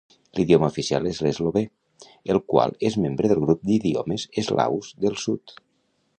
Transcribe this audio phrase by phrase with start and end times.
[0.37, 1.63] L'idioma oficial és l'eslovè,
[2.35, 5.57] el qual és membre del grup d'idiomes eslaus del sud.